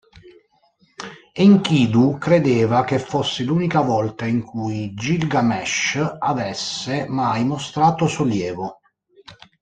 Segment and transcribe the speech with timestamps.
[1.35, 8.79] Enkidu credeva che fosse l'unica volta in cui Gilgamesh avesse mai mostrato sollievo.